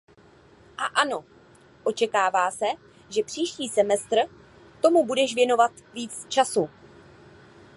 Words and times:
A 0.77 0.85
ano, 1.01 1.25
očekává 1.83 2.51
se, 2.51 2.65
že 3.09 3.23
příští 3.23 3.69
semestr 3.69 4.15
tomu 4.81 5.05
budeš 5.05 5.35
věnovat 5.35 5.71
víc 5.93 6.25
času. 6.29 6.69